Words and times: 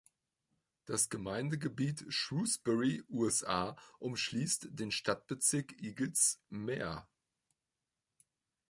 Das 0.87 1.09
Gemeindegebiet 1.09 2.05
Shrewsbury, 2.11 3.03
USA, 3.07 3.77
umschließt 3.99 4.69
den 4.71 4.89
Stadtbezirk 4.89 5.73
Eagles 5.79 6.41
Mere. 6.49 7.05